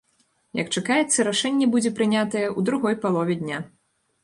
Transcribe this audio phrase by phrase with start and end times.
[0.59, 3.63] Як чакаецца, рашэнне будзе прынятае ў другой палове дня.